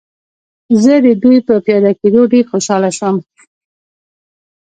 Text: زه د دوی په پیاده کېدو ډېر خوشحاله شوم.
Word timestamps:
زه 0.83 0.93
د 1.05 1.07
دوی 1.23 1.37
په 1.47 1.55
پیاده 1.65 1.91
کېدو 2.01 2.21
ډېر 2.31 2.45
خوشحاله 2.51 2.89
شوم. 2.97 3.17